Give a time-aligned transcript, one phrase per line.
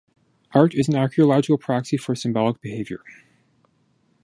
[0.55, 3.03] Art is an archaeological proxy for symbolic behavior.